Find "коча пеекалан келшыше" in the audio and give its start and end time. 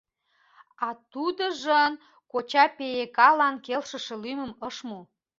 2.31-4.15